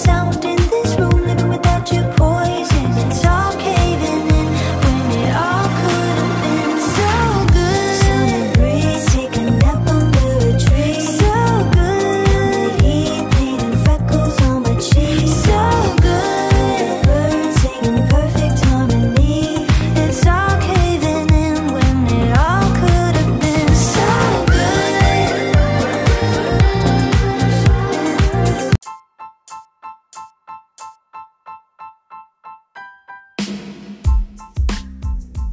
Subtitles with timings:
[0.00, 0.49] sound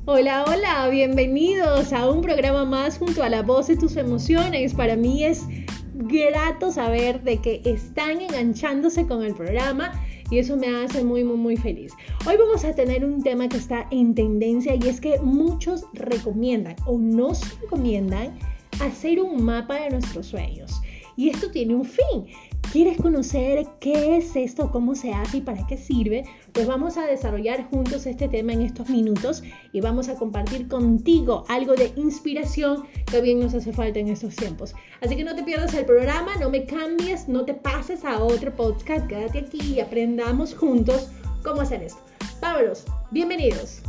[0.10, 4.74] Hola, hola, bienvenidos a un programa más junto a la voz de tus emociones.
[4.74, 5.44] Para mí es
[5.96, 9.92] grato saber de que están enganchándose con el programa
[10.32, 11.92] y eso me hace muy, muy, muy feliz.
[12.26, 16.78] Hoy vamos a tener un tema que está en tendencia y es que muchos recomiendan
[16.86, 18.40] o nos recomiendan
[18.80, 20.72] hacer un mapa de nuestros sueños.
[21.18, 22.28] Y esto tiene un fin.
[22.72, 26.26] ¿Quieres conocer qué es esto, cómo se hace y para qué sirve?
[26.52, 31.46] Pues vamos a desarrollar juntos este tema en estos minutos y vamos a compartir contigo
[31.48, 34.76] algo de inspiración que bien nos hace falta en estos tiempos.
[35.02, 38.54] Así que no te pierdas el programa, no me cambies, no te pases a otro
[38.54, 41.10] podcast, quédate aquí y aprendamos juntos
[41.44, 42.02] cómo hacer esto.
[42.42, 43.82] Vámonos, bienvenidos.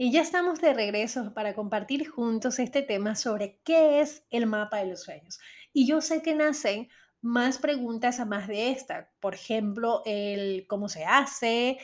[0.00, 4.76] Y ya estamos de regreso para compartir juntos este tema sobre qué es el mapa
[4.76, 5.40] de los sueños.
[5.72, 6.88] Y yo sé que nacen
[7.20, 9.10] más preguntas a más de esta.
[9.18, 11.78] Por ejemplo, el cómo se hace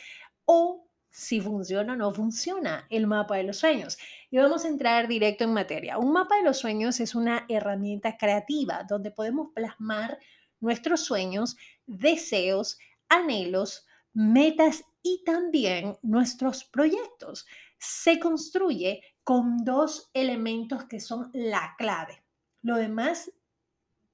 [0.45, 3.99] o si funciona o no funciona el mapa de los sueños.
[4.31, 5.99] Y vamos a entrar directo en materia.
[5.99, 10.21] Un mapa de los sueños es una herramienta creativa donde podemos plasmar
[10.61, 17.45] nuestros sueños, deseos, anhelos, metas y también nuestros proyectos
[17.79, 22.25] se construye con dos elementos que son la clave.
[22.63, 23.33] Lo demás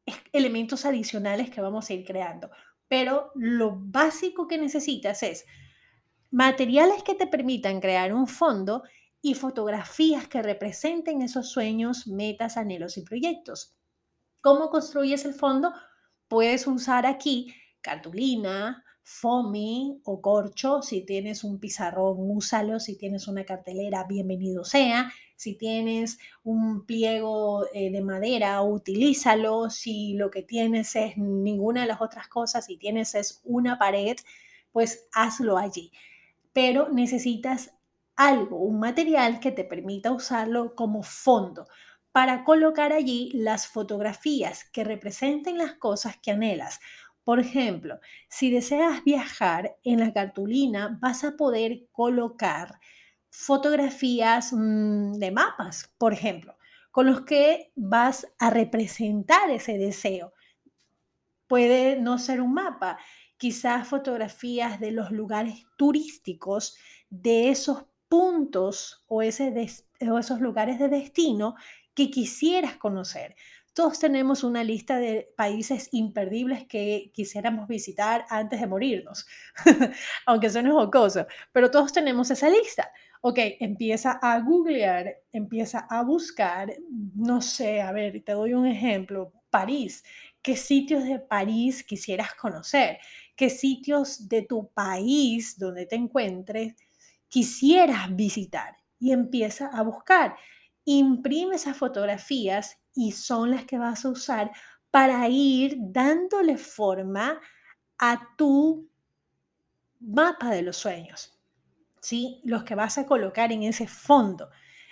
[0.07, 2.51] es elementos adicionales que vamos a ir creando.
[2.89, 5.47] Pero lo básico que necesitas es
[6.31, 8.83] materiales que te permitan crear un fondo
[9.23, 13.77] y fotografías que representen esos sueños, metas, anhelos y proyectos.
[14.43, 15.73] ¿Cómo construyes el fondo?
[16.29, 20.83] Puedes usar aquí cartulina, foamy o corcho.
[20.83, 22.79] Si tienes un pizarrón, úsalo.
[22.79, 25.13] Si tienes una cartelera, bienvenido sea.
[25.35, 29.69] Si tienes un pliego eh, de madera, utilízalo.
[29.69, 34.17] Si lo que tienes es ninguna de las otras cosas, si tienes es una pared,
[34.71, 35.91] pues hazlo allí.
[36.53, 37.73] Pero necesitas
[38.15, 41.67] algo, un material que te permita usarlo como fondo
[42.13, 46.81] para colocar allí las fotografías que representen las cosas que anhelas
[47.25, 52.81] por ejemplo, si deseas viajar en la cartulina, vas a poder colocar
[53.31, 56.57] fotografías mm, de mapas, por ejemplo,
[56.91, 60.33] con los que vas a representar ese deseo.
[61.47, 62.99] Puede no ser un mapa,
[63.37, 66.77] quizás fotografías de los lugares turísticos
[67.09, 71.55] de esos puntos o, esos lugares de destino
[71.95, 73.37] que quisieras conocer.
[73.73, 79.27] Todos tenemos una lista de países imperdibles que quisiéramos visitar antes de morirnos,
[80.27, 82.91] aunque suene jocoso, pero todos tenemos esa lista.
[83.23, 86.73] Ok, empieza a googlear, empieza a buscar,
[87.15, 90.03] no sé, a ver, te doy un ejemplo, París.
[90.43, 92.99] ¿Qué sitios de París quisieras conocer?
[93.37, 96.75] ¿Qué sitios de tu país donde te encuentres
[97.29, 98.77] quisieras visitar?
[98.99, 100.37] Y empieza a buscar.
[100.85, 104.51] Imprime esas fotografías y son las que vas a usar
[104.91, 107.41] para ir dándole forma
[107.99, 108.89] a tu
[110.01, 111.39] mapa de los sueños,
[112.01, 112.41] ¿sí?
[112.45, 114.51] Los que vas a colocar en ese fondo.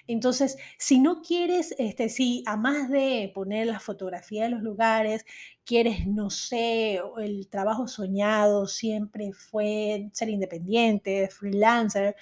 [0.09, 5.25] Entonces, si no quieres, este, si a más de poner la fotografía de los lugares,
[5.65, 12.17] quieres, no sé, el trabajo soñado siempre fue ser independiente, freelancer,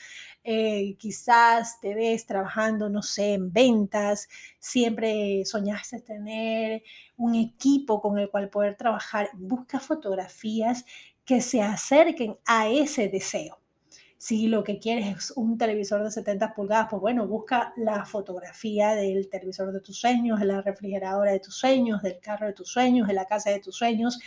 [0.44, 4.28] eh, quizás te ves trabajando, no sé, en ventas,
[4.58, 6.82] siempre soñaste tener
[7.16, 10.84] un equipo con el cual poder trabajar, busca fotografías
[11.24, 13.58] que se acerquen a ese deseo.
[14.18, 18.94] Si lo que quieres es un televisor de 70 pulgadas, pues bueno, busca la fotografía
[18.94, 22.68] del televisor de tus sueños, de la refrigeradora de tus sueños, del carro de tus
[22.68, 24.18] sueños, de la casa de tus sueños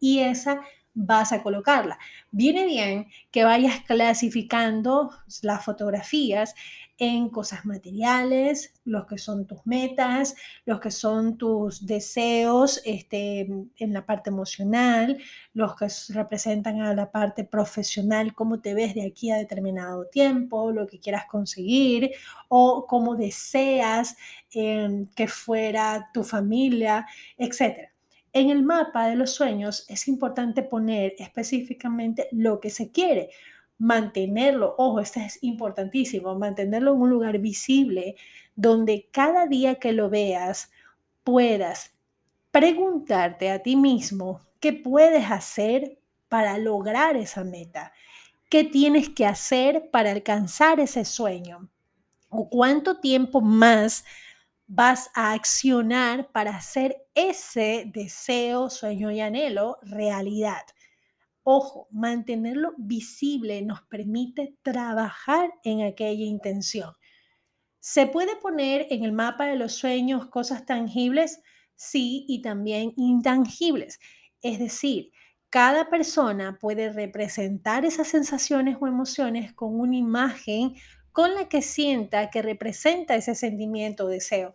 [0.00, 0.60] y esa
[0.94, 1.98] vas a colocarla.
[2.30, 5.10] Viene bien que vayas clasificando
[5.42, 6.54] las fotografías
[6.98, 10.34] en cosas materiales, los que son tus metas,
[10.64, 13.40] los que son tus deseos este,
[13.76, 15.18] en la parte emocional,
[15.52, 20.72] los que representan a la parte profesional, cómo te ves de aquí a determinado tiempo,
[20.72, 22.12] lo que quieras conseguir
[22.48, 24.16] o cómo deseas
[24.50, 27.06] em, que fuera tu familia,
[27.36, 27.90] etc.
[28.32, 33.30] En el mapa de los sueños es importante poner específicamente lo que se quiere
[33.78, 38.16] mantenerlo, ojo, esto es importantísimo, mantenerlo en un lugar visible
[38.54, 40.70] donde cada día que lo veas
[41.24, 41.94] puedas
[42.50, 47.92] preguntarte a ti mismo qué puedes hacer para lograr esa meta,
[48.50, 51.68] qué tienes que hacer para alcanzar ese sueño.
[52.28, 54.04] o cuánto tiempo más
[54.66, 60.62] vas a accionar para hacer ese deseo, sueño y anhelo realidad.
[61.48, 66.92] Ojo, mantenerlo visible nos permite trabajar en aquella intención.
[67.80, 71.40] ¿Se puede poner en el mapa de los sueños cosas tangibles?
[71.76, 74.00] Sí, y también intangibles.
[74.42, 75.12] Es decir,
[75.48, 80.74] cada persona puede representar esas sensaciones o emociones con una imagen
[81.12, 84.54] con la que sienta que representa ese sentimiento o deseo.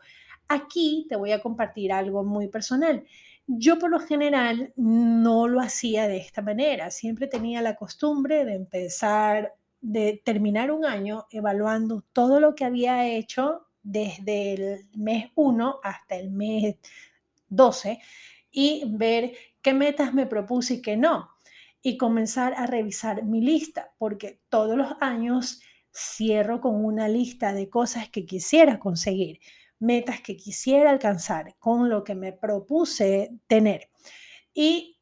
[0.49, 3.05] Aquí te voy a compartir algo muy personal.
[3.53, 6.89] Yo por lo general no lo hacía de esta manera.
[6.89, 13.07] Siempre tenía la costumbre de empezar, de terminar un año evaluando todo lo que había
[13.07, 16.77] hecho desde el mes 1 hasta el mes
[17.49, 17.99] 12
[18.51, 21.31] y ver qué metas me propuse y qué no.
[21.81, 25.61] Y comenzar a revisar mi lista, porque todos los años
[25.93, 29.41] cierro con una lista de cosas que quisiera conseguir,
[29.81, 33.89] metas que quisiera alcanzar, con lo que me propuse tener.
[34.53, 34.97] Y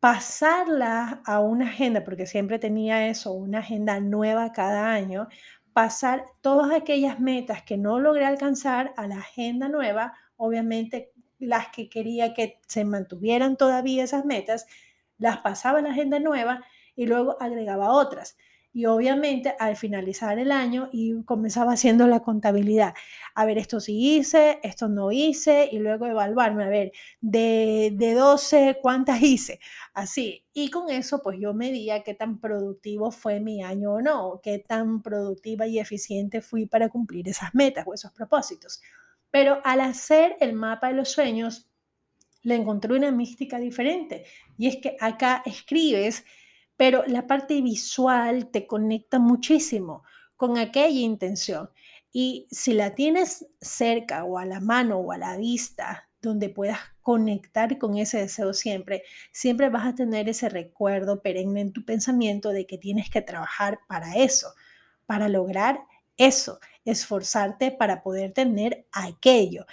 [0.00, 5.28] pasarla a una agenda, porque siempre tenía eso, una agenda nueva cada año,
[5.72, 11.88] pasar todas aquellas metas que no logré alcanzar a la agenda nueva, obviamente las que
[11.88, 14.66] quería que se mantuvieran todavía esas metas,
[15.18, 18.36] las pasaba a la agenda nueva y luego agregaba otras
[18.78, 22.94] y obviamente al finalizar el año y comenzaba haciendo la contabilidad.
[23.34, 28.14] A ver, esto sí hice, esto no hice y luego evaluarme, a ver, de, de
[28.14, 29.58] 12, ¿cuántas hice?
[29.94, 30.44] Así.
[30.52, 34.60] Y con eso pues yo medía qué tan productivo fue mi año o no, qué
[34.60, 38.80] tan productiva y eficiente fui para cumplir esas metas o esos propósitos.
[39.32, 41.68] Pero al hacer el mapa de los sueños,
[42.44, 44.24] le encontré una mística diferente.
[44.56, 46.24] Y es que acá escribes
[46.78, 50.04] pero la parte visual te conecta muchísimo
[50.36, 51.70] con aquella intención.
[52.12, 56.78] Y si la tienes cerca o a la mano o a la vista, donde puedas
[57.02, 62.50] conectar con ese deseo siempre, siempre vas a tener ese recuerdo perenne en tu pensamiento
[62.50, 64.48] de que tienes que trabajar para eso,
[65.04, 65.80] para lograr
[66.16, 69.66] eso, esforzarte para poder tener aquello.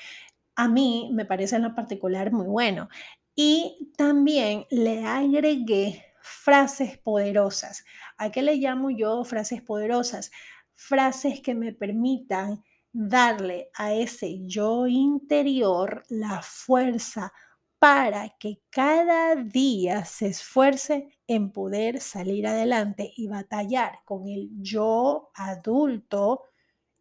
[0.56, 2.90] A mí me parece en lo particular muy bueno.
[3.36, 7.86] Y también le agregué frases poderosas.
[8.18, 10.32] ¿A qué le llamo yo frases poderosas?
[10.74, 17.32] Frases que me permitan darle a ese yo interior la fuerza
[17.78, 25.30] para que cada día se esfuerce en poder salir adelante y batallar con el yo
[25.36, 26.44] adulto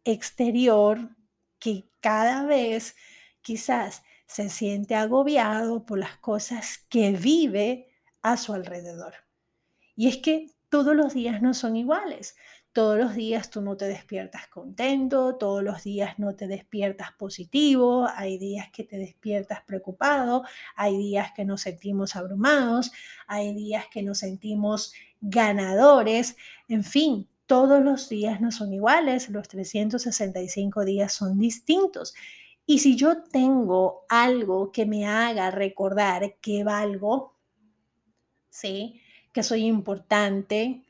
[0.03, 1.15] exterior
[1.59, 2.95] que cada vez
[3.41, 7.87] quizás se siente agobiado por las cosas que vive
[8.25, 9.13] a su alrededor.
[9.95, 12.35] Y es que todos los días no son iguales.
[12.73, 18.07] Todos los días tú no te despiertas contento, todos los días no te despiertas positivo,
[18.13, 20.43] hay días que te despiertas preocupado,
[20.75, 22.91] hay días que nos sentimos abrumados,
[23.27, 26.35] hay días que nos sentimos ganadores,
[26.67, 32.15] en fin, todos los días no son iguales, los 365 días son distintos.
[32.65, 37.34] Y si yo tengo algo que me haga recordar que valgo,
[38.55, 39.01] ¿sí?
[39.33, 40.81] Que soy importante,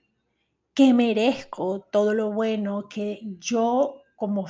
[0.76, 4.46] que merezco todo lo bueno que yo como,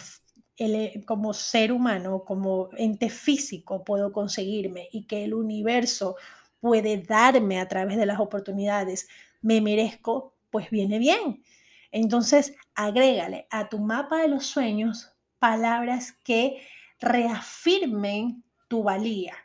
[1.06, 6.18] como ser humano, como ente físico puedo conseguirme y que el universo
[6.60, 9.08] puede darme a través de las oportunidades,
[9.42, 11.44] me merezco, pues viene bien.
[11.92, 16.62] Entonces, agrégale a tu mapa de los sueños palabras que
[17.00, 19.36] reafirmen tu valía,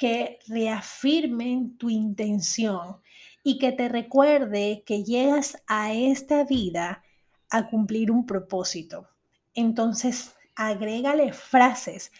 [0.00, 3.02] que reafirmen tu intención
[3.42, 7.04] y que te recuerde que llegas a esta vida
[7.50, 9.10] a cumplir un propósito.
[9.52, 12.12] Entonces, agrégale frases,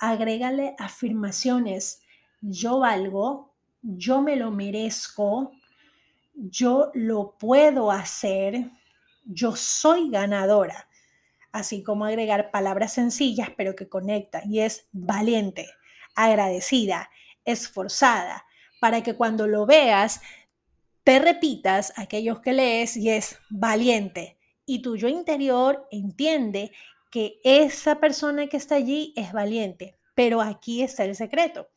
[0.00, 2.02] agrégale afirmaciones.
[2.40, 5.52] Yo valgo, yo me lo merezco,
[6.34, 8.68] yo lo puedo hacer,
[9.24, 10.88] yo soy ganadora.
[11.52, 15.68] Así como agregar palabras sencillas pero que conectan y es valiente,
[16.16, 17.08] agradecida,
[17.50, 18.44] esforzada,
[18.80, 20.20] para que cuando lo veas,
[21.04, 24.38] te repitas aquellos que lees y es valiente.
[24.66, 26.72] Y tu yo interior entiende
[27.10, 29.96] que esa persona que está allí es valiente.
[30.14, 31.68] Pero aquí está el secreto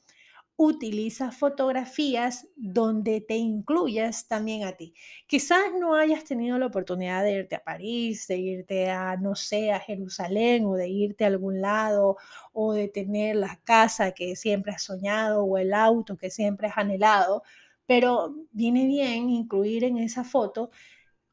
[0.64, 4.94] utiliza fotografías donde te incluyas también a ti.
[5.26, 9.72] Quizás no hayas tenido la oportunidad de irte a París, de irte a, no sé,
[9.72, 12.18] a Jerusalén o de irte a algún lado
[12.54, 16.78] o de tener la casa que siempre has soñado o el auto que siempre has
[16.78, 17.42] anhelado,
[17.88, 20.70] pero viene bien incluir en esa foto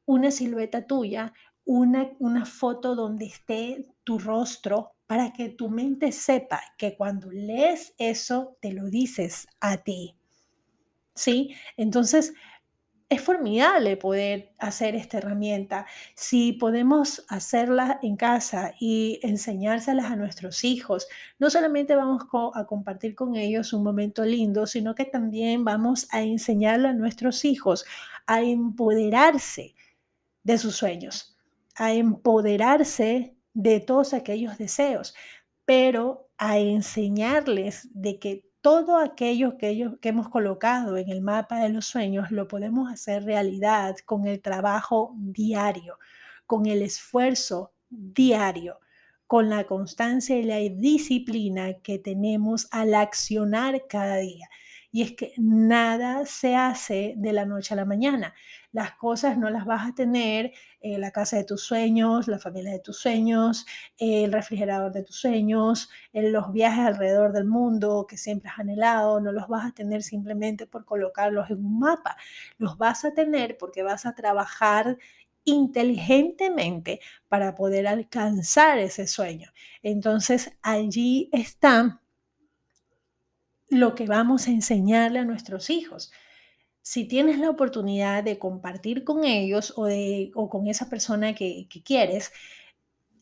[0.07, 1.35] una silueta tuya,
[1.69, 7.95] una, una foto donde esté tu rostro para que tu mente sepa que cuando lees
[7.99, 10.17] eso, te lo dices a ti.
[11.15, 11.55] ¿Sí?
[11.77, 12.33] Entonces,
[13.11, 15.85] es formidable poder hacer esta herramienta.
[16.15, 21.07] Si podemos hacerla en casa y enseñárselas a nuestros hijos,
[21.39, 22.23] no solamente vamos
[22.55, 27.45] a compartir con ellos un momento lindo, sino que también vamos a enseñarle a nuestros
[27.45, 27.85] hijos
[28.27, 29.75] a empoderarse
[30.43, 31.38] de sus sueños,
[31.79, 35.15] a empoderarse de todos aquellos deseos,
[35.65, 41.61] pero a enseñarles de que todo aquello que, ellos, que hemos colocado en el mapa
[41.61, 45.99] de los sueños lo podemos hacer realidad con el trabajo diario,
[46.47, 48.79] con el esfuerzo diario,
[49.27, 54.49] con la constancia y la disciplina que tenemos al accionar cada día.
[54.91, 58.35] Y es que nada se hace de la noche a la mañana.
[58.73, 62.73] Las cosas no las vas a tener en la casa de tus sueños, la familia
[62.73, 63.67] de tus sueños,
[63.99, 69.21] el refrigerador de tus sueños, los viajes alrededor del mundo que siempre has anhelado.
[69.21, 72.17] No los vas a tener simplemente por colocarlos en un mapa.
[72.57, 74.97] Los vas a tener porque vas a trabajar
[75.45, 79.51] inteligentemente para poder alcanzar ese sueño.
[79.83, 82.03] Entonces allí está
[83.69, 86.13] lo que vamos a enseñarle a nuestros hijos.
[86.83, 91.67] Si tienes la oportunidad de compartir con ellos o, de, o con esa persona que,
[91.69, 92.33] que quieres,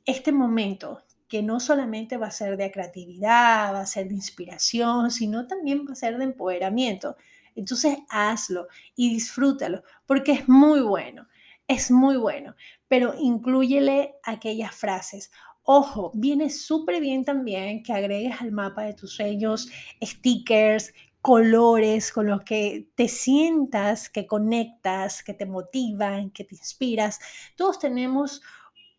[0.04, 5.10] este momento que no solamente va a ser de creatividad, va a ser de inspiración,
[5.10, 7.16] sino también va a ser de empoderamiento.
[7.56, 11.26] Entonces hazlo y disfrútalo porque es muy bueno,
[11.66, 12.54] es muy bueno,
[12.86, 15.32] pero incluyele aquellas frases.
[15.68, 19.68] Ojo, viene súper bien también que agregues al mapa de tus sueños
[20.00, 27.18] stickers, colores con los que te sientas, que conectas, que te motivan, que te inspiras.
[27.56, 28.42] Todos tenemos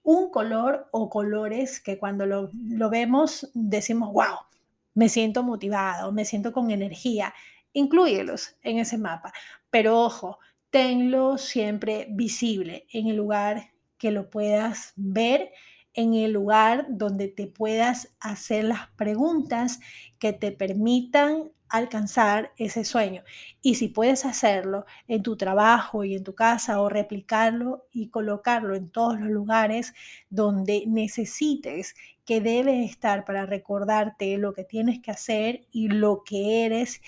[0.03, 2.51] un color o colores que cuando lo,
[2.89, 4.39] vemos decimos, wow,
[4.93, 7.33] me siento motivado, me siento con energía.
[7.71, 9.31] Inclúyelos en ese mapa,
[9.69, 15.53] pero ojo, tenlo siempre visible en el lugar que lo puedas ver
[15.97, 19.79] en el lugar donde te puedas hacer las preguntas
[20.19, 23.23] que te permitan alcanzar ese sueño.
[23.63, 28.75] Y si puedes hacerlo en tu trabajo y en tu casa o replicarlo y colocarlo
[28.75, 29.95] en todos los lugares
[30.29, 36.63] donde necesites que debe estar para recordarte lo que tienes que hacer y lo que
[36.65, 37.01] eres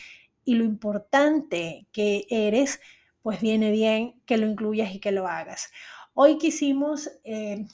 [0.43, 2.81] y lo importante que eres,
[3.21, 5.69] pues viene bien que lo incluyas y que lo hagas.
[6.15, 7.11] Hoy quisimos...
[7.23, 7.67] Eh,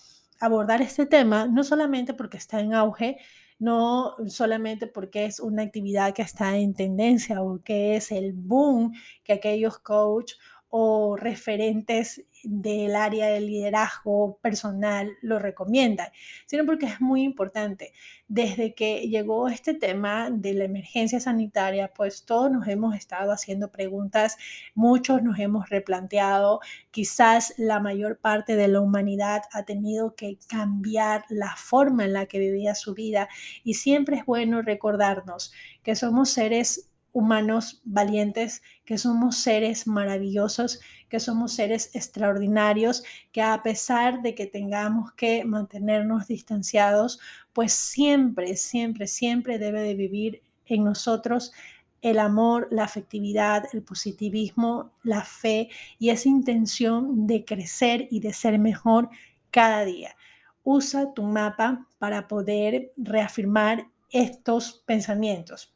[0.45, 3.17] abordar este tema, no solamente porque está en auge,
[3.59, 8.93] no solamente porque es una actividad que está en tendencia o que es el boom
[9.23, 10.33] que aquellos coach
[10.77, 16.10] o referentes del área de liderazgo personal lo recomiendan,
[16.46, 17.94] sino porque es muy importante.
[18.27, 23.72] Desde que llegó este tema de la emergencia sanitaria, pues todos nos hemos estado haciendo
[23.72, 24.36] preguntas,
[24.74, 26.60] muchos nos hemos replanteado,
[26.91, 32.25] quizás la mayor parte de la humanidad ha tenido que cambiar la forma en la
[32.25, 33.29] que vivía su vida
[33.63, 35.53] y siempre es bueno recordarnos
[35.84, 43.63] que somos seres humanos valientes, que somos seres maravillosos, que somos seres extraordinarios, que a
[43.63, 47.22] pesar de que tengamos que mantenernos distanciados,
[47.53, 51.53] pues siempre, siempre, siempre debe de vivir en nosotros
[52.01, 58.34] el amor, la afectividad, el positivismo, la fe y esa intención de crecer y de
[58.34, 59.10] ser mejor
[59.51, 60.17] cada día.
[60.65, 65.75] Usa tu mapa para poder reafirmar estos pensamientos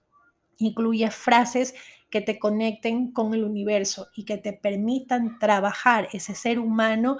[0.59, 1.73] incluye frases
[2.09, 7.17] que te conecten con el universo y que te permitan trabajar ese ser humano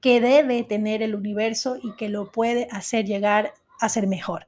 [0.00, 4.46] que debe tener el universo y que lo puede hacer llegar a ser mejor.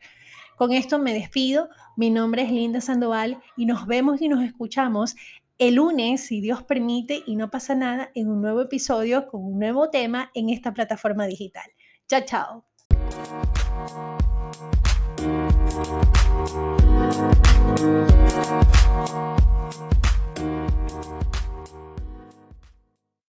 [0.56, 1.68] Con esto me despido.
[1.96, 5.16] Mi nombre es Linda Sandoval y nos vemos y nos escuchamos
[5.58, 9.60] el lunes, si Dios permite y no pasa nada, en un nuevo episodio con un
[9.60, 11.70] nuevo tema en esta plataforma digital.
[12.08, 12.64] Chao, chao.
[17.06, 17.38] Thank
[19.38, 19.43] you.